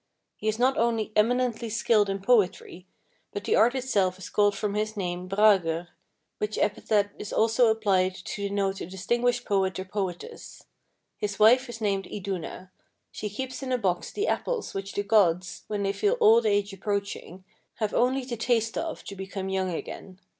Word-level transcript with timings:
He 0.35 0.47
is 0.47 0.57
not 0.57 0.79
only 0.79 1.11
eminently 1.15 1.69
skilled 1.69 2.09
in 2.09 2.23
poetry, 2.23 2.87
but 3.31 3.43
the 3.43 3.55
art 3.55 3.75
itself 3.75 4.17
is 4.17 4.31
called 4.31 4.57
from 4.57 4.73
his 4.73 4.97
name 4.97 5.29
Bragr, 5.29 5.89
which 6.39 6.57
epithet 6.57 7.11
is 7.19 7.31
also 7.31 7.67
applied 7.67 8.15
to 8.15 8.47
denote 8.49 8.81
a 8.81 8.87
distinguished 8.87 9.45
poet 9.45 9.77
or 9.77 9.85
poetess. 9.85 10.63
His 11.19 11.37
wife 11.37 11.69
is 11.69 11.81
named 11.81 12.05
Iduna. 12.07 12.71
She 13.11 13.29
keeps 13.29 13.61
in 13.61 13.71
a 13.71 13.77
box 13.77 14.11
the 14.11 14.27
apples 14.27 14.73
which 14.73 14.93
the 14.93 15.03
gods, 15.03 15.65
when 15.67 15.83
they 15.83 15.93
feel 15.93 16.17
old 16.19 16.47
age 16.47 16.73
approaching, 16.73 17.43
have 17.75 17.93
only 17.93 18.25
to 18.25 18.35
taste 18.35 18.79
of 18.79 19.03
to 19.03 19.15
become 19.15 19.49
young 19.49 19.69
again. 19.69 20.19